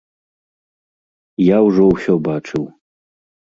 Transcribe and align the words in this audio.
Я 1.49 1.57
ўжо 1.67 1.83
ўсё 1.93 2.13
бачыў. 2.33 2.69